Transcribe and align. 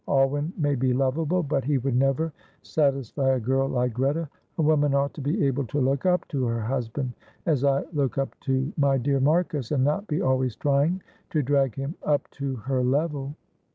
"Alwyn 0.07 0.51
may 0.57 0.73
be 0.73 0.93
lovable, 0.93 1.43
but 1.43 1.63
he 1.63 1.77
would 1.77 1.95
never 1.95 2.33
satisfy 2.63 3.35
a 3.35 3.39
girl 3.39 3.67
like 3.69 3.93
Greta. 3.93 4.27
A 4.57 4.61
woman 4.63 4.95
ought 4.95 5.13
to 5.13 5.21
be 5.21 5.45
able 5.45 5.63
to 5.65 5.79
look 5.79 6.07
up 6.07 6.27
to 6.29 6.43
her 6.45 6.61
husband, 6.61 7.13
as 7.45 7.63
I 7.63 7.83
look 7.93 8.17
up 8.17 8.33
to 8.45 8.73
my 8.77 8.97
dear 8.97 9.19
Marcus, 9.19 9.69
and 9.69 9.83
not 9.83 10.07
be 10.07 10.19
always 10.19 10.55
trying 10.55 11.03
to 11.29 11.43
drag 11.43 11.75
him 11.75 11.93
up 12.01 12.27
to 12.31 12.55
her 12.55 12.83
level. 12.83 13.35